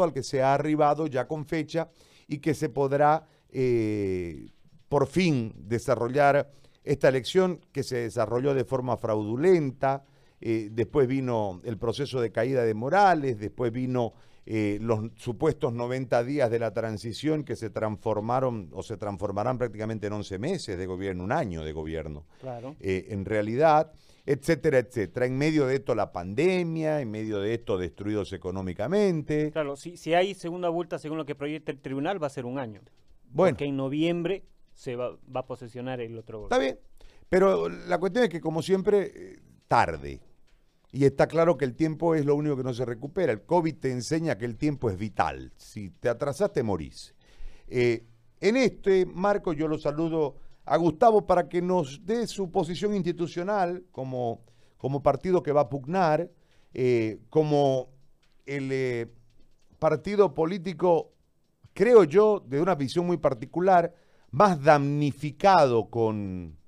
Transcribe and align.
al 0.00 0.12
que 0.12 0.22
se 0.22 0.42
ha 0.42 0.54
arribado 0.54 1.06
ya 1.06 1.26
con 1.26 1.44
fecha 1.44 1.90
y 2.26 2.38
que 2.38 2.54
se 2.54 2.68
podrá 2.68 3.26
eh, 3.50 4.48
por 4.88 5.06
fin 5.06 5.52
desarrollar 5.56 6.50
esta 6.84 7.08
elección 7.08 7.60
que 7.72 7.82
se 7.82 7.96
desarrolló 7.96 8.54
de 8.54 8.64
forma 8.64 8.96
fraudulenta, 8.96 10.04
eh, 10.40 10.68
después 10.72 11.06
vino 11.06 11.60
el 11.64 11.78
proceso 11.78 12.20
de 12.20 12.32
caída 12.32 12.64
de 12.64 12.74
Morales, 12.74 13.38
después 13.38 13.70
vino 13.70 14.14
eh, 14.44 14.78
los 14.80 15.10
supuestos 15.16 15.72
90 15.72 16.24
días 16.24 16.50
de 16.50 16.58
la 16.58 16.72
transición 16.72 17.44
que 17.44 17.56
se 17.56 17.70
transformaron 17.70 18.70
o 18.72 18.82
se 18.82 18.96
transformarán 18.96 19.58
prácticamente 19.58 20.08
en 20.08 20.14
11 20.14 20.38
meses 20.38 20.78
de 20.78 20.86
gobierno, 20.86 21.24
un 21.24 21.32
año 21.32 21.64
de 21.64 21.72
gobierno. 21.72 22.26
Claro. 22.40 22.76
en 22.80 23.24
realidad, 23.24 23.92
etcétera, 24.26 24.78
etcétera. 24.78 25.26
En 25.26 25.36
medio 25.36 25.66
de 25.66 25.76
esto 25.76 25.94
la 25.94 26.12
pandemia, 26.12 27.00
en 27.00 27.10
medio 27.10 27.40
de 27.40 27.54
esto 27.54 27.78
destruidos 27.78 28.32
económicamente. 28.32 29.50
Claro, 29.52 29.76
si, 29.76 29.96
si 29.96 30.14
hay 30.14 30.34
segunda 30.34 30.68
vuelta 30.68 30.98
según 30.98 31.18
lo 31.18 31.26
que 31.26 31.34
proyecta 31.34 31.72
el 31.72 31.80
tribunal 31.80 32.22
va 32.22 32.26
a 32.26 32.30
ser 32.30 32.44
un 32.44 32.58
año. 32.58 32.80
Bueno. 33.30 33.54
Porque 33.54 33.64
en 33.64 33.76
noviembre 33.76 34.44
se 34.74 34.96
va, 34.96 35.16
a 35.34 35.46
posesionar 35.46 36.00
el 36.00 36.18
otro 36.18 36.44
Está 36.44 36.58
bien, 36.58 36.78
pero 37.28 37.68
la 37.68 37.98
cuestión 37.98 38.24
es 38.24 38.30
que 38.30 38.40
como 38.40 38.62
siempre, 38.62 39.12
eh, 39.14 39.38
tarde. 39.68 40.20
Y 40.94 41.06
está 41.06 41.26
claro 41.26 41.56
que 41.56 41.64
el 41.64 41.74
tiempo 41.74 42.14
es 42.14 42.26
lo 42.26 42.36
único 42.36 42.54
que 42.54 42.62
no 42.62 42.74
se 42.74 42.84
recupera. 42.84 43.32
El 43.32 43.42
COVID 43.46 43.76
te 43.76 43.90
enseña 43.90 44.36
que 44.36 44.44
el 44.44 44.58
tiempo 44.58 44.90
es 44.90 44.98
vital. 44.98 45.50
Si 45.56 45.88
te 45.88 46.10
atrasaste, 46.10 46.62
morís. 46.62 47.14
Eh, 47.66 48.04
en 48.40 48.58
este 48.58 49.06
marco 49.06 49.54
yo 49.54 49.68
lo 49.68 49.78
saludo 49.78 50.36
a 50.66 50.76
Gustavo 50.76 51.26
para 51.26 51.48
que 51.48 51.62
nos 51.62 52.04
dé 52.04 52.26
su 52.26 52.50
posición 52.50 52.94
institucional 52.94 53.84
como, 53.90 54.44
como 54.76 55.02
partido 55.02 55.42
que 55.42 55.52
va 55.52 55.62
a 55.62 55.68
pugnar, 55.70 56.30
eh, 56.74 57.20
como 57.30 57.88
el 58.44 58.68
eh, 58.70 59.10
partido 59.78 60.34
político, 60.34 61.12
creo 61.72 62.04
yo, 62.04 62.38
de 62.46 62.60
una 62.60 62.74
visión 62.74 63.06
muy 63.06 63.16
particular, 63.16 63.94
más 64.30 64.62
damnificado 64.62 65.88
con, 65.88 66.58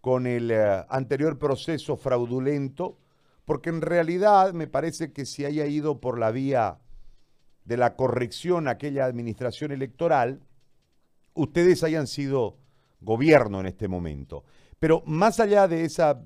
con 0.00 0.28
el 0.28 0.52
anterior 0.88 1.38
proceso 1.38 1.96
fraudulento, 1.96 2.98
porque 3.48 3.70
en 3.70 3.80
realidad 3.80 4.52
me 4.52 4.66
parece 4.66 5.10
que 5.14 5.24
si 5.24 5.46
haya 5.46 5.64
ido 5.64 6.02
por 6.02 6.18
la 6.18 6.30
vía 6.30 6.80
de 7.64 7.78
la 7.78 7.96
corrección 7.96 8.68
aquella 8.68 9.06
administración 9.06 9.72
electoral, 9.72 10.42
ustedes 11.32 11.82
hayan 11.82 12.06
sido 12.06 12.58
gobierno 13.00 13.60
en 13.60 13.64
este 13.64 13.88
momento. 13.88 14.44
Pero 14.78 15.02
más 15.06 15.40
allá 15.40 15.66
de 15.66 15.86
esa 15.86 16.22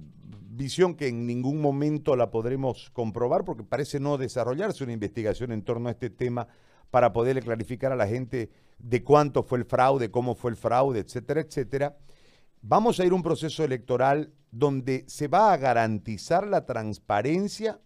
visión 0.51 0.97
que 0.97 1.07
en 1.07 1.25
ningún 1.25 1.61
momento 1.61 2.17
la 2.17 2.33
podremos 2.33 2.91
comprobar, 2.91 3.45
porque 3.45 3.63
parece 3.63 4.01
no 4.01 4.19
desarrollarse 4.19 4.83
una 4.83 4.93
investigación 4.93 5.53
en 5.53 5.63
torno 5.63 5.91
a 5.91 5.93
este 5.93 6.11
tema 6.11 6.49
para 6.91 7.13
poderle 7.13 7.43
clarificar 7.43 7.93
a 7.93 7.97
la 7.97 8.09
gente 8.09 8.51
de 8.81 9.05
cuánto 9.05 9.45
fue 9.45 9.59
el 9.59 9.65
fraude, 9.65 10.11
cómo 10.11 10.35
fue 10.35 10.51
el 10.51 10.57
fraude, 10.57 10.99
etcétera, 10.99 11.41
etcétera. 11.43 11.97
Vamos 12.65 13.01
a 13.01 13.05
ir 13.05 13.11
a 13.11 13.17
un 13.17 13.25
proceso 13.25 13.65
electoral 13.65 14.33
donde 14.53 15.05
se 15.09 15.27
va 15.27 15.53
a 15.53 15.57
garantizar 15.57 16.47
la 16.47 16.65
transparencia, 16.65 17.81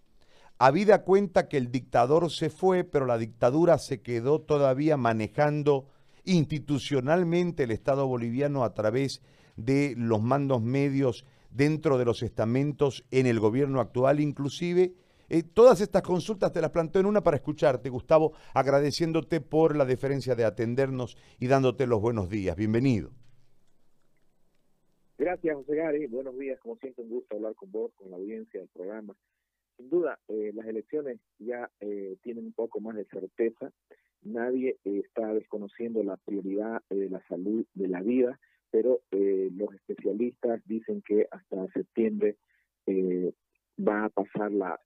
habida 0.59 1.03
cuenta 1.03 1.49
que 1.49 1.57
el 1.57 1.73
dictador 1.73 2.31
se 2.31 2.51
fue, 2.51 2.85
pero 2.85 3.07
la 3.07 3.17
dictadura 3.17 3.79
se 3.79 4.03
quedó 4.03 4.43
todavía 4.43 4.99
manejando 4.99 5.89
institucionalmente 6.25 7.63
el 7.63 7.71
Estado 7.71 8.07
boliviano 8.07 8.65
a 8.65 8.75
través 8.75 9.23
de 9.57 9.95
los 9.97 10.21
mandos 10.21 10.61
medios 10.61 11.25
dentro 11.51 11.97
de 11.97 12.05
los 12.05 12.23
estamentos 12.23 13.07
en 13.11 13.25
el 13.25 13.41
gobierno 13.41 13.81
actual 13.81 14.21
inclusive. 14.21 14.93
Eh, 15.31 15.43
todas 15.43 15.81
estas 15.81 16.03
consultas 16.03 16.53
te 16.53 16.61
las 16.61 16.71
planteo 16.71 17.01
en 17.01 17.07
una 17.07 17.23
para 17.23 17.39
escucharte, 17.39 17.89
Gustavo, 17.89 18.35
agradeciéndote 18.53 19.41
por 19.41 19.75
la 19.75 19.87
deferencia 19.87 20.35
de 20.35 20.45
atendernos 20.45 21.17
y 21.41 21.47
dándote 21.47 21.87
los 21.87 22.03
buenos 22.03 22.29
días. 22.29 22.57
Bienvenido. 22.57 23.11
Gracias, 25.19 25.57
José 25.57 25.77
Gary. 25.77 26.07
Buenos 26.07 26.39
días. 26.39 26.59
Como 26.61 26.77
siempre, 26.77 27.05
un 27.05 27.11
gusto 27.11 27.37
hablar 27.37 27.55
con 27.55 27.73
vos, 27.73 27.93
con 27.95 28.11
la 28.11 28.17
audiencia 28.17 28.61
del 28.61 28.69
programa. 28.69 29.15
Sin 29.77 29.91
duda, 29.91 30.19
eh, 30.29 30.53
las 30.55 30.67
elecciones 30.67 31.19
ya 31.39 31.71
eh, 31.81 32.17
tienen 32.23 32.47
un 32.47 32.53
poco 32.53 32.81
más 32.81 32.97
de 32.97 33.05
certeza 33.07 33.73
nadie 34.27 34.77
eh, 34.85 35.03
está 35.05 35.33
desconociendo 35.33 36.03
la 36.03 36.17
prioridad 36.17 36.83
eh, 36.91 36.97
de 36.97 37.11
la 37.11 37.23
salud 37.29 37.65
de 37.75 37.89
la 37.89 38.03
vida, 38.03 38.39
pero 38.71 39.01
eh, 39.11 39.51
los 39.57 39.73
especialistas 39.75 40.61
dicen 40.67 41.03
que 41.03 41.27
hasta 41.31 41.69
septiembre 41.73 42.37
va 43.79 44.05
a 44.05 44.09
pasar 44.11 44.53
la, 44.53 44.79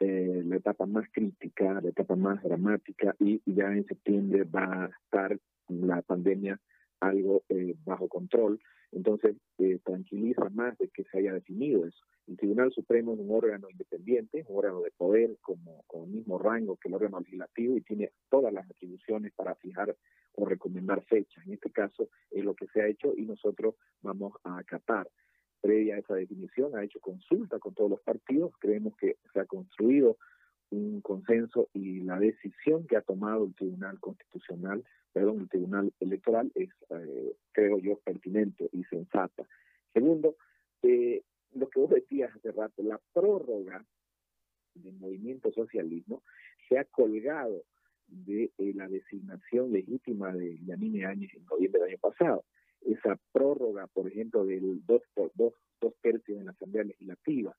la 0.00 0.56
etapa 0.56 0.84
más 0.84 1.08
crítica, 1.10 1.80
la 1.80 1.88
etapa 1.88 2.14
más 2.14 2.42
dramática 2.42 3.16
y 3.18 3.40
ya 3.46 3.72
en 3.72 3.86
septiembre 3.86 4.44
va 4.44 4.84
a 4.84 4.90
estar 5.04 5.38
la 5.68 6.02
pandemia 6.02 6.60
algo 7.00 7.42
bajo 7.84 8.08
control. 8.08 8.60
Entonces, 8.92 9.36
eh, 9.58 9.78
tranquiliza 9.84 10.48
más 10.50 10.76
de 10.78 10.88
que 10.88 11.04
se 11.04 11.18
haya 11.18 11.34
definido 11.34 11.84
eso. 11.84 11.98
El 12.26 12.36
Tribunal 12.36 12.72
Supremo 12.72 13.14
es 13.14 13.20
un 13.20 13.30
órgano 13.30 13.68
independiente, 13.70 14.44
un 14.48 14.58
órgano 14.58 14.82
de 14.82 14.90
poder 14.90 15.36
como, 15.40 15.82
con 15.86 16.04
el 16.04 16.10
mismo 16.10 16.38
rango 16.38 16.76
que 16.76 16.88
el 16.88 16.94
órgano 16.94 17.20
legislativo 17.20 17.76
y 17.76 17.82
tiene 17.82 18.12
todas 18.30 18.52
las 18.52 18.68
atribuciones 18.70 19.32
para 19.34 19.54
fijar 19.56 19.94
o 20.34 20.46
recomendar 20.46 21.02
fechas. 21.04 21.44
En 21.46 21.54
este 21.54 21.70
caso 21.70 22.08
es 22.30 22.44
lo 22.44 22.54
que 22.54 22.66
se 22.68 22.82
ha 22.82 22.86
hecho 22.86 23.14
y 23.16 23.26
nosotros 23.26 23.74
vamos 24.02 24.34
a 24.44 24.58
acatar. 24.58 25.08
Previa 25.60 25.96
a 25.96 25.98
esa 25.98 26.14
definición, 26.14 26.76
ha 26.76 26.84
hecho 26.84 27.00
consulta 27.00 27.58
con 27.58 27.74
todos 27.74 27.90
los 27.90 28.00
partidos, 28.00 28.52
creemos 28.60 28.94
que 28.96 29.16
se 29.32 29.40
ha 29.40 29.44
construido 29.44 30.18
un 30.70 31.00
consenso 31.00 31.68
y 31.72 32.00
la 32.00 32.18
decisión 32.18 32.86
que 32.86 32.96
ha 32.96 33.02
tomado 33.02 33.44
el 33.44 33.54
Tribunal 33.54 33.98
Constitucional, 34.00 34.84
perdón, 35.12 35.40
el 35.40 35.48
Tribunal 35.48 35.92
Electoral 36.00 36.52
es, 36.54 36.70
eh, 36.90 37.36
creo 37.52 37.78
yo, 37.78 37.98
pertinente 38.04 38.68
y 38.72 38.84
sensata. 38.84 39.46
Segundo, 39.92 40.36
eh, 40.82 41.22
lo 41.54 41.68
que 41.68 41.80
vos 41.80 41.90
decías 41.90 42.34
hace 42.34 42.52
rato, 42.52 42.82
la 42.82 43.00
prórroga 43.12 43.84
del 44.74 44.94
movimiento 44.98 45.50
socialismo 45.52 46.22
se 46.68 46.78
ha 46.78 46.84
colgado 46.84 47.64
de 48.06 48.50
eh, 48.58 48.72
la 48.74 48.88
designación 48.88 49.72
legítima 49.72 50.32
de 50.32 50.58
Yanine 50.64 51.06
Áñez 51.06 51.32
en 51.34 51.44
noviembre 51.46 51.80
del 51.80 51.90
año 51.90 51.98
pasado. 51.98 52.44
Esa 52.82 53.18
prórroga, 53.32 53.86
por 53.88 54.06
ejemplo, 54.08 54.44
del 54.44 54.84
dos, 54.86 55.02
dos, 55.34 55.54
dos 55.80 55.94
tercios 56.00 56.38
en 56.38 56.46
la 56.46 56.52
Asamblea 56.52 56.84
Legislativa, 56.84 57.56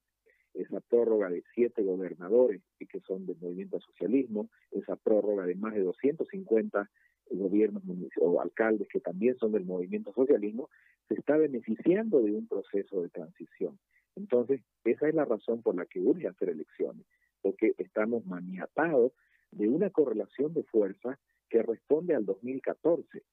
esa 0.62 0.80
prórroga 0.82 1.30
de 1.30 1.44
siete 1.54 1.84
gobernadores 1.84 2.62
que 2.78 3.00
son 3.02 3.26
del 3.26 3.38
movimiento 3.40 3.80
socialismo, 3.80 4.50
esa 4.72 4.96
prórroga 4.96 5.46
de 5.46 5.56
más 5.56 5.74
de 5.74 5.82
250 5.82 6.90
gobiernos 7.32 7.84
o 8.20 8.42
alcaldes 8.42 8.88
que 8.88 9.00
también 9.00 9.38
son 9.38 9.52
del 9.52 9.66
movimiento 9.66 10.12
socialismo, 10.14 10.70
se 11.08 11.14
está 11.16 11.38
beneficiando 11.38 12.22
de 12.22 12.32
un 12.32 12.48
proceso 12.48 13.02
de 13.02 13.10
transición. 13.10 13.78
Entonces, 14.16 14.62
esa 14.84 15.08
es 15.08 15.16
la 15.16 15.26
razón 15.26 15.62
por 15.62 15.76
la 15.76 15.86
que 15.86 16.00
urge 16.00 16.28
hacer 16.28 16.50
elecciones, 16.50 17.06
porque 17.42 17.74
estamos 17.78 18.26
maniatados 18.26 19.14
de 19.52 19.70
una 19.70 19.90
correlación 19.92 20.54
de 20.54 20.64
fuerzas 20.64 21.20
que 21.50 21.62
responde 21.62 22.16
al 22.16 22.26
2014 22.26 23.24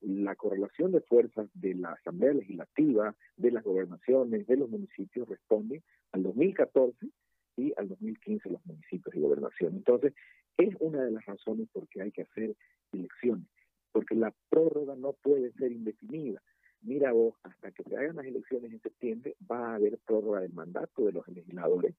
la 0.00 0.36
correlación 0.36 0.92
de 0.92 1.00
fuerzas 1.00 1.48
de 1.54 1.74
la 1.74 1.92
Asamblea 1.92 2.34
Legislativa, 2.34 3.14
de 3.36 3.50
las 3.50 3.64
gobernaciones, 3.64 4.46
de 4.46 4.56
los 4.56 4.68
municipios 4.68 5.26
responde 5.28 5.82
al 6.14 6.22
2014 6.22 7.08
y 7.56 7.72
al 7.76 7.88
2015 7.88 8.48
los 8.48 8.64
municipios 8.64 9.14
y 9.14 9.20
gobernaciones. 9.20 9.78
Entonces, 9.78 10.14
es 10.56 10.74
una 10.78 11.02
de 11.02 11.10
las 11.10 11.26
razones 11.26 11.68
por 11.72 11.88
qué 11.88 12.02
hay 12.02 12.12
que 12.12 12.22
hacer 12.22 12.54
elecciones, 12.92 13.48
porque 13.90 14.14
la 14.14 14.32
prórroga 14.48 14.94
no 14.94 15.12
puede 15.12 15.52
ser 15.54 15.72
indefinida. 15.72 16.40
Mira 16.82 17.12
vos, 17.12 17.34
hasta 17.42 17.72
que 17.72 17.82
se 17.82 17.96
hagan 17.96 18.16
las 18.16 18.26
elecciones 18.26 18.72
en 18.72 18.80
septiembre, 18.80 19.34
va 19.50 19.72
a 19.72 19.74
haber 19.74 19.98
prórroga 20.06 20.40
del 20.40 20.52
mandato 20.52 21.04
de 21.04 21.12
los 21.12 21.26
legisladores 21.26 21.94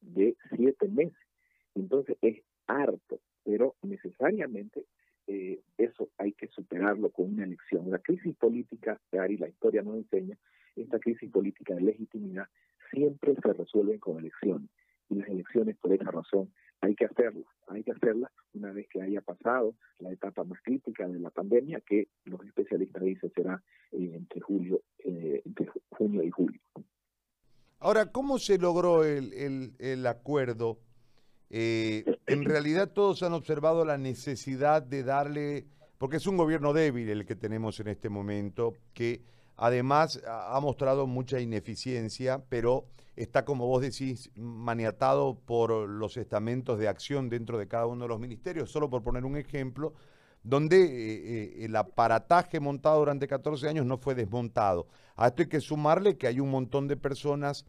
de 0.00 0.36
siete 0.56 0.88
meses. 0.88 1.20
Entonces, 1.74 2.16
es 2.22 2.42
harto, 2.66 3.20
pero 3.44 3.76
necesariamente 3.82 4.86
eh, 5.26 5.60
eso 5.76 6.08
hay 6.16 6.32
que 6.32 6.48
superarlo 6.48 7.10
con 7.10 7.26
una 7.26 7.44
elección. 7.44 7.90
La 7.90 7.98
crisis 7.98 8.34
política, 8.36 8.98
Ari, 9.12 9.36
la 9.36 9.48
historia 9.48 9.82
nos 9.82 9.96
enseña, 9.96 10.38
esta 10.76 10.98
crisis 10.98 11.30
política 11.30 11.74
de 11.74 11.82
legitimidad 11.82 12.48
siempre 12.90 13.34
se 13.42 13.52
resuelve 13.52 13.98
con 13.98 14.18
elecciones. 14.18 14.70
Y 15.08 15.16
las 15.16 15.28
elecciones, 15.28 15.76
por 15.78 15.92
esa 15.92 16.10
razón, 16.10 16.52
hay 16.80 16.94
que 16.94 17.04
hacerlas. 17.04 17.44
Hay 17.68 17.82
que 17.82 17.92
hacerlas 17.92 18.30
una 18.54 18.72
vez 18.72 18.88
que 18.88 19.02
haya 19.02 19.20
pasado 19.20 19.74
la 19.98 20.12
etapa 20.12 20.44
más 20.44 20.60
crítica 20.62 21.08
de 21.08 21.18
la 21.18 21.30
pandemia, 21.30 21.80
que 21.80 22.08
los 22.24 22.44
especialistas 22.44 23.02
dicen 23.02 23.32
será 23.34 23.62
entre 23.92 24.40
julio, 24.40 24.82
eh, 24.98 25.42
entre 25.44 25.68
junio 25.90 26.22
y 26.22 26.30
julio. 26.30 26.60
Ahora, 27.80 28.12
¿cómo 28.12 28.38
se 28.38 28.58
logró 28.58 29.04
el, 29.04 29.32
el, 29.32 29.74
el 29.78 30.06
acuerdo 30.06 30.78
eh, 31.50 32.04
en 32.26 32.44
realidad 32.44 32.92
todos 32.92 33.24
han 33.24 33.32
observado 33.32 33.84
la 33.84 33.98
necesidad 33.98 34.82
de 34.82 35.02
darle, 35.02 35.66
porque 35.98 36.18
es 36.18 36.26
un 36.28 36.36
gobierno 36.36 36.72
débil 36.72 37.10
el 37.10 37.26
que 37.26 37.34
tenemos 37.34 37.80
en 37.80 37.88
este 37.88 38.08
momento, 38.08 38.74
que 38.94 39.22
además 39.60 40.20
ha 40.26 40.58
mostrado 40.60 41.06
mucha 41.06 41.38
ineficiencia, 41.38 42.42
pero 42.48 42.86
está, 43.14 43.44
como 43.44 43.66
vos 43.66 43.82
decís, 43.82 44.30
maniatado 44.34 45.38
por 45.44 45.70
los 45.86 46.16
estamentos 46.16 46.78
de 46.78 46.88
acción 46.88 47.28
dentro 47.28 47.58
de 47.58 47.68
cada 47.68 47.86
uno 47.86 48.04
de 48.04 48.08
los 48.08 48.18
ministerios, 48.18 48.70
solo 48.70 48.88
por 48.88 49.02
poner 49.02 49.26
un 49.26 49.36
ejemplo, 49.36 49.92
donde 50.42 50.82
eh, 50.82 50.88
eh, 50.88 51.64
el 51.66 51.76
aparataje 51.76 52.58
montado 52.58 53.00
durante 53.00 53.28
14 53.28 53.68
años 53.68 53.84
no 53.84 53.98
fue 53.98 54.14
desmontado. 54.14 54.88
A 55.14 55.28
esto 55.28 55.42
hay 55.42 55.48
que 55.48 55.60
sumarle 55.60 56.16
que 56.16 56.26
hay 56.26 56.40
un 56.40 56.50
montón 56.50 56.88
de 56.88 56.96
personas 56.96 57.66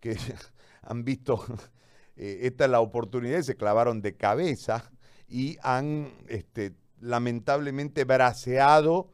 que 0.00 0.16
han 0.82 1.04
visto 1.04 1.44
eh, 2.16 2.40
esta 2.42 2.64
es 2.64 2.70
la 2.70 2.80
oportunidad 2.80 3.42
se 3.42 3.56
clavaron 3.56 4.02
de 4.02 4.16
cabeza 4.16 4.90
y 5.28 5.56
han 5.62 6.12
este, 6.26 6.74
lamentablemente 7.00 8.02
braceado 8.02 9.12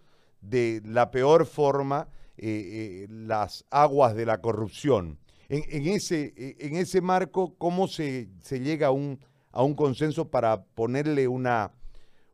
de 0.48 0.80
la 0.84 1.10
peor 1.10 1.46
forma 1.46 2.08
las 2.36 3.64
aguas 3.70 4.16
de 4.16 4.26
la 4.26 4.40
corrupción. 4.40 5.18
En, 5.48 5.86
ese, 5.86 6.34
en 6.36 6.76
ese 6.76 7.00
marco, 7.00 7.54
¿cómo 7.58 7.86
se, 7.86 8.28
se 8.40 8.60
llega 8.60 8.88
a 8.88 8.90
un, 8.90 9.20
a 9.52 9.62
un 9.62 9.74
consenso 9.74 10.30
para 10.30 10.64
ponerle 10.64 11.28
una 11.28 11.72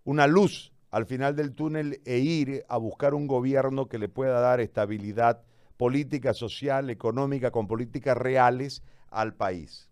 una 0.05 0.27
luz 0.27 0.73
al 0.91 1.07
final 1.07 1.37
del 1.37 1.55
túnel 1.55 2.01
e 2.05 2.19
ir 2.19 2.65
a 2.69 2.77
buscar 2.77 3.15
un 3.15 3.27
gobierno 3.27 3.87
que 3.87 3.99
le 3.99 4.09
pueda 4.09 4.41
dar 4.41 4.61
estabilidad 4.61 5.45
política, 5.77 6.35
social, 6.35 6.91
económica, 6.91 7.51
con 7.51 7.69
políticas 7.69 8.17
reales 8.17 8.83
al 9.11 9.35
país. 9.35 9.89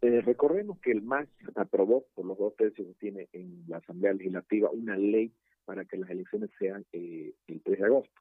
Eh, 0.00 0.20
recordemos 0.22 0.78
que 0.80 0.92
el 0.92 1.02
MAS 1.02 1.28
aprobó 1.54 2.04
por 2.14 2.26
los 2.26 2.38
dos 2.38 2.54
tercios 2.56 2.86
que 2.88 2.94
tiene 2.94 3.28
en 3.32 3.64
la 3.68 3.78
Asamblea 3.78 4.12
Legislativa 4.14 4.70
una 4.70 4.96
ley 4.96 5.32
para 5.64 5.84
que 5.84 5.96
las 5.96 6.10
elecciones 6.10 6.50
sean 6.58 6.84
eh, 6.92 7.32
el 7.46 7.62
3 7.62 7.78
de 7.78 7.84
agosto. 7.84 8.20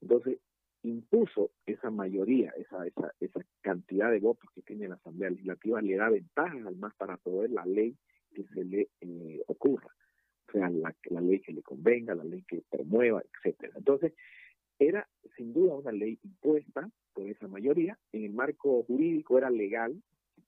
Entonces, 0.00 0.38
impuso 0.82 1.50
esa 1.66 1.90
mayoría, 1.90 2.52
esa, 2.56 2.86
esa, 2.86 3.12
esa 3.20 3.40
cantidad 3.60 4.10
de 4.10 4.20
votos 4.20 4.48
que 4.54 4.62
tiene 4.62 4.88
la 4.88 4.94
Asamblea 4.96 5.30
Legislativa, 5.30 5.82
le 5.82 5.96
da 5.96 6.08
ventajas 6.08 6.66
al 6.66 6.76
MAS 6.76 6.94
para 6.94 7.14
aprobar 7.14 7.50
la 7.50 7.66
ley 7.66 7.96
que 8.34 8.44
se 8.44 8.64
le 8.64 8.88
eh, 9.00 9.42
ocurra, 9.46 9.88
o 10.48 10.52
sea, 10.52 10.68
la, 10.68 10.94
la 11.10 11.20
ley 11.20 11.40
que 11.40 11.52
le 11.52 11.62
convenga, 11.62 12.14
la 12.14 12.24
ley 12.24 12.44
que 12.46 12.62
promueva, 12.70 13.22
etcétera. 13.22 13.72
Entonces, 13.76 14.12
era 14.78 15.08
sin 15.36 15.52
duda 15.52 15.74
una 15.74 15.92
ley 15.92 16.18
impuesta 16.22 16.88
por 17.14 17.28
esa 17.28 17.48
mayoría, 17.48 17.98
en 18.12 18.24
el 18.24 18.32
marco 18.32 18.84
jurídico 18.84 19.38
era 19.38 19.50
legal, 19.50 20.02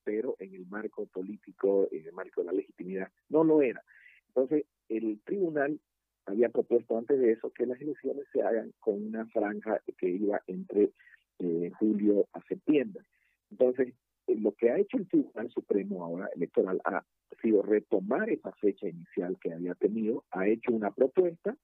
pero 0.04 0.36
en 0.38 0.54
el 0.54 0.66
marco 0.66 1.06
político, 1.06 1.88
en 1.90 2.06
el 2.06 2.12
marco 2.12 2.42
de 2.42 2.46
la 2.46 2.52
legitimidad, 2.52 3.10
no 3.28 3.42
lo 3.42 3.62
era. 3.62 3.82
Entonces, 4.28 4.66
el 4.88 5.20
tribunal 5.24 5.80
había 6.28 6.48
propuesto 6.48 6.96
antes 6.96 7.18
de 7.18 7.32
eso 7.32 7.50
que 7.50 7.66
las 7.66 7.80
elecciones 7.80 8.26
se 8.32 8.42
hagan 8.42 8.72
con 8.80 8.94
una 9.02 9.26
franja 9.26 9.80
que 9.96 10.08
iba 10.08 10.40
entre 10.46 10.90
eh, 11.38 11.70
julio 11.78 12.26
a 12.32 12.42
septiembre. 12.42 13.04
Entonces, 13.50 13.94
lo 14.26 14.52
que 14.52 14.70
ha 14.70 14.78
hecho 14.78 14.98
el 14.98 15.08
Tribunal 15.08 15.50
Supremo 15.50 16.04
ahora 16.04 16.28
electoral 16.34 16.80
ha 16.84 17.04
sido 17.40 17.62
retomar 17.62 18.28
esa 18.28 18.52
fecha 18.52 18.88
inicial 18.88 19.38
que 19.40 19.52
había 19.52 19.74
tenido, 19.74 20.24
ha 20.30 20.46
hecho 20.46 20.72
una 20.72 20.90
propuesta 20.90 21.56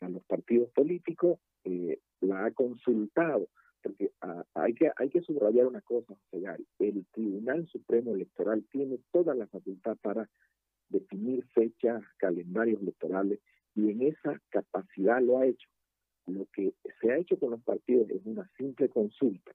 a 0.00 0.08
los 0.08 0.22
partidos 0.24 0.70
políticos, 0.70 1.38
eh, 1.64 1.98
la 2.20 2.46
ha 2.46 2.50
consultado, 2.52 3.48
porque 3.82 4.12
ah, 4.20 4.44
hay, 4.54 4.74
que, 4.74 4.90
hay 4.96 5.08
que 5.08 5.22
subrayar 5.22 5.66
una 5.66 5.80
cosa, 5.80 6.14
José 6.30 6.56
el 6.78 7.06
Tribunal 7.12 7.66
Supremo 7.68 8.14
Electoral 8.14 8.64
tiene 8.70 8.98
toda 9.10 9.34
la 9.34 9.46
facultad 9.46 9.96
para 10.02 10.28
definir 10.88 11.44
fechas, 11.54 12.02
calendarios 12.18 12.80
electorales, 12.80 13.40
y 13.76 13.90
en 13.90 14.02
esa 14.02 14.40
capacidad 14.48 15.20
lo 15.20 15.38
ha 15.38 15.46
hecho. 15.46 15.68
Lo 16.26 16.46
que 16.46 16.74
se 17.00 17.12
ha 17.12 17.18
hecho 17.18 17.38
con 17.38 17.50
los 17.50 17.62
partidos 17.62 18.10
es 18.10 18.24
una 18.24 18.50
simple 18.56 18.88
consulta 18.88 19.52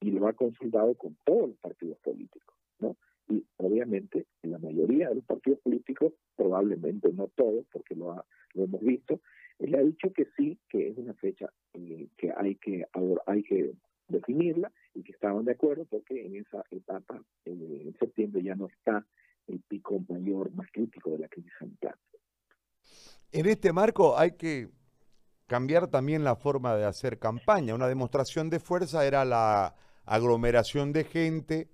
y 0.00 0.12
lo 0.12 0.28
ha 0.28 0.34
consultado 0.34 0.94
con 0.94 1.16
todos 1.24 1.48
los 1.48 1.58
partidos 1.58 1.98
políticos, 1.98 2.54
¿no? 2.78 2.96
Y 3.28 3.42
obviamente 3.56 4.26
en 4.42 4.52
la 4.52 4.58
mayoría 4.58 5.08
de 5.08 5.16
los 5.16 5.24
partidos 5.24 5.58
políticos, 5.60 6.12
probablemente 6.36 7.10
no 7.12 7.28
todos, 7.34 7.64
porque 7.72 7.96
lo, 7.96 8.24
lo 8.52 8.64
hemos 8.64 8.82
visto, 8.82 9.20
él 9.58 9.74
ha 9.74 9.80
dicho 9.80 10.12
que 10.12 10.26
sí, 10.36 10.58
que 10.68 10.88
es 10.88 10.98
una 10.98 11.14
fecha 11.14 11.50
eh, 11.72 12.08
que 12.18 12.32
hay 12.36 12.56
que 12.56 12.86
hay 13.26 13.42
que 13.42 13.74
definirla 14.08 14.70
y 14.94 15.02
que 15.02 15.12
estaban 15.12 15.44
de 15.46 15.52
acuerdo 15.52 15.86
porque 15.86 16.26
en 16.26 16.36
esa 16.36 16.62
etapa, 16.70 17.24
en 17.46 17.96
septiembre, 17.98 18.42
ya 18.42 18.54
no 18.54 18.66
está 18.66 19.06
el 19.46 19.60
pico 19.60 20.04
mayor, 20.08 20.52
más 20.52 20.70
crítico 20.70 21.10
de 21.10 21.18
la 21.18 21.28
crisis 21.28 21.52
sanitaria. 21.58 21.98
En 23.34 23.46
este 23.46 23.72
marco 23.72 24.16
hay 24.16 24.36
que 24.36 24.68
cambiar 25.48 25.88
también 25.88 26.22
la 26.22 26.36
forma 26.36 26.76
de 26.76 26.84
hacer 26.84 27.18
campaña. 27.18 27.74
Una 27.74 27.88
demostración 27.88 28.48
de 28.48 28.60
fuerza 28.60 29.04
era 29.04 29.24
la 29.24 29.74
aglomeración 30.04 30.92
de 30.92 31.02
gente 31.02 31.68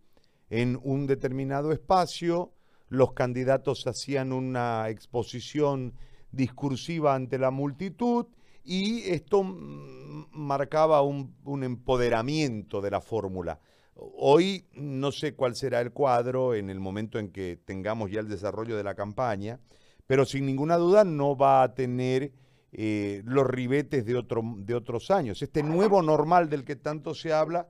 en 0.49 0.81
un 0.83 1.07
determinado 1.07 1.71
espacio, 1.71 2.55
los 2.89 3.12
candidatos 3.12 3.87
hacían 3.87 4.33
una 4.33 4.89
exposición 4.89 5.93
discursiva 6.33 7.15
ante 7.15 7.37
la 7.37 7.51
multitud 7.51 8.25
y 8.65 9.03
esto 9.11 9.43
marcaba 9.43 11.03
un, 11.03 11.62
empoderamiento 11.62 12.81
de 12.81 12.91
la 12.91 13.03
fórmula. 13.03 13.61
Hoy 13.95 14.65
no 14.73 15.12
sé 15.12 15.35
cuál 15.35 15.55
será 15.55 15.83
el 15.83 15.93
cuadro 15.93 16.55
en 16.55 16.71
el 16.71 16.81
momento 16.81 17.19
en 17.19 17.31
que 17.31 17.59
tengamos 17.62 18.11
ya 18.11 18.21
el 18.21 18.29
desarrollo 18.31 18.79
de 18.79 18.85
la 18.85 18.95
campaña, 18.95 19.61
pero 20.11 20.25
sin 20.25 20.45
ninguna 20.45 20.77
duda 20.77 21.05
no 21.05 21.37
va 21.37 21.62
a 21.62 21.73
tener 21.73 22.33
eh, 22.73 23.23
los 23.25 23.47
ribetes 23.47 24.05
de, 24.05 24.17
otro, 24.17 24.43
de 24.57 24.75
otros 24.75 25.09
años. 25.12 25.41
Este 25.41 25.62
nuevo 25.62 26.03
normal 26.03 26.51
del 26.51 26.65
que 26.65 26.75
tanto 26.75 27.15
se 27.15 27.33
habla 27.33 27.69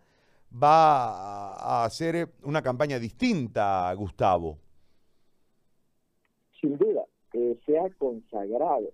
va 0.50 1.52
a 1.52 1.84
hacer 1.84 2.30
una 2.44 2.62
campaña 2.62 2.98
distinta, 2.98 3.92
Gustavo. 3.92 4.56
Sin 6.58 6.78
duda, 6.78 7.04
eh, 7.34 7.58
se 7.66 7.78
ha 7.78 7.90
consagrado 7.98 8.90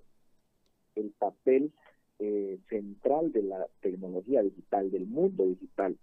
el 0.96 1.12
papel 1.16 1.72
eh, 2.18 2.58
central 2.68 3.30
de 3.30 3.44
la 3.44 3.64
tecnología 3.80 4.42
digital, 4.42 4.90
del 4.90 5.06
mundo 5.06 5.46
digital 5.46 5.96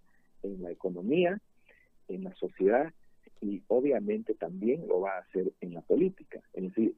en 0.44 0.62
la 0.62 0.70
economía, 0.70 1.38
en 2.08 2.24
la 2.24 2.34
sociedad 2.36 2.90
y 3.42 3.62
obviamente 3.68 4.32
también 4.32 4.88
lo 4.88 5.00
va 5.00 5.16
a 5.16 5.20
hacer 5.20 5.52
en 5.60 5.74
la 5.74 5.82
política. 5.82 6.40
Es 6.54 6.62
decir, 6.62 6.94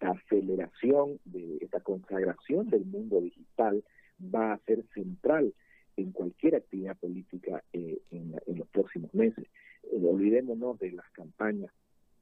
esta 0.00 0.12
aceleración, 0.12 1.20
de 1.26 1.58
esta 1.60 1.80
consagración 1.80 2.70
del 2.70 2.86
mundo 2.86 3.20
digital 3.20 3.84
va 4.34 4.54
a 4.54 4.58
ser 4.60 4.82
central 4.94 5.52
en 5.96 6.12
cualquier 6.12 6.54
actividad 6.54 6.96
política 6.96 7.62
eh, 7.74 7.98
en, 8.10 8.34
los 8.56 8.66
próximos 8.68 9.12
meses. 9.14 9.46
Eh, 9.92 10.00
olvidémonos 10.02 10.78
de 10.78 10.92
las 10.92 11.08
campañas 11.10 11.70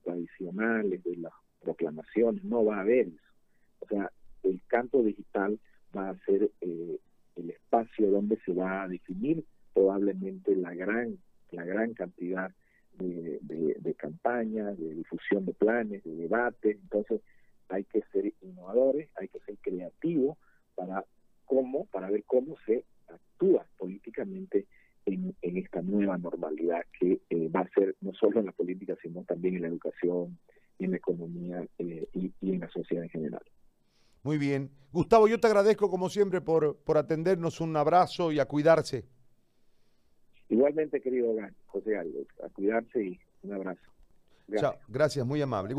tradicionales, 0.02 1.04
de 1.04 1.16
las 1.18 1.32
proclamaciones, 1.60 2.42
no 2.42 2.64
va 2.64 2.78
a 2.78 2.80
haber 2.80 3.08
eso. 3.08 3.32
O 3.80 3.86
sea, 3.86 4.10
el 4.42 4.60
campo 4.66 5.02
digital 5.04 5.60
va 5.96 6.10
a 6.10 6.18
ser 6.24 6.50
eh, 6.60 6.98
el 7.36 7.50
espacio 7.50 8.10
donde 8.10 8.38
se 8.44 8.52
va 8.52 8.82
a 8.82 8.88
definir 8.88 9.44
probablemente 9.72 10.56
la 10.56 10.74
gran, 10.74 11.16
la 11.52 11.64
gran 11.64 11.94
cantidad 11.94 12.50
de, 12.98 13.38
de 13.40 13.94
campañas, 13.94 14.76
de 14.76 14.94
difusión 14.94 15.46
de 15.46 15.52
planes, 15.52 16.02
de 16.02 16.16
debates. 16.16 16.76
Entonces, 16.82 17.20
hay 17.68 17.84
que 17.84 18.02
ser 18.12 18.32
innovadores, 18.42 19.08
hay 19.16 19.28
que 19.28 19.40
ser 19.40 19.56
creativos 19.58 20.38
para 20.74 21.04
cómo, 21.44 21.86
para 21.86 22.10
ver 22.10 22.24
cómo 22.24 22.56
se 22.66 22.84
actúa 23.08 23.66
políticamente 23.78 24.66
en, 25.06 25.34
esta 25.40 25.82
nueva 25.82 26.18
normalidad 26.18 26.82
que 26.98 27.20
eh, 27.30 27.48
va 27.48 27.60
a 27.60 27.68
ser 27.70 27.96
no 28.00 28.12
solo 28.12 28.40
en 28.40 28.46
la 28.46 28.52
política, 28.52 28.96
sino 29.02 29.24
también 29.24 29.56
en 29.56 29.62
la 29.62 29.68
educación, 29.68 30.38
en 30.78 30.90
la 30.92 30.96
economía 30.98 31.66
eh, 31.78 32.06
y, 32.14 32.32
en 32.42 32.60
la 32.60 32.68
sociedad 32.68 33.04
en 33.04 33.10
general. 33.10 33.42
Muy 34.22 34.38
bien. 34.38 34.70
Gustavo, 34.92 35.28
yo 35.28 35.40
te 35.40 35.46
agradezco 35.46 35.90
como 35.90 36.08
siempre 36.08 36.40
por, 36.40 36.76
por 36.76 36.98
atendernos. 36.98 37.60
Un 37.60 37.76
abrazo 37.76 38.32
y 38.32 38.40
a 38.40 38.46
cuidarse. 38.46 39.04
Igualmente, 40.48 41.00
querido 41.00 41.34
José 41.66 41.96
Aldo, 41.96 42.20
a 42.42 42.48
cuidarse 42.48 43.02
y 43.02 43.20
un 43.42 43.52
abrazo. 43.52 43.80
Gracias. 44.46 44.72
Chao, 44.72 44.80
gracias, 44.88 45.26
muy 45.26 45.42
amable. 45.42 45.74